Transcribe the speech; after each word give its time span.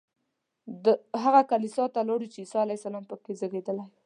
هغه 1.23 1.41
کلیسا 1.51 1.85
ته 1.93 1.99
لاړو 2.07 2.27
چې 2.33 2.37
عیسی 2.43 2.57
علیه 2.63 2.77
السلام 2.79 3.03
په 3.09 3.15
کې 3.23 3.31
زېږېدلی. 3.39 3.85